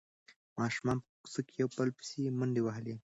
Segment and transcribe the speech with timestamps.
[0.59, 2.95] ماشومانو به په کوڅه کې یو بل پسې منډې وهلې.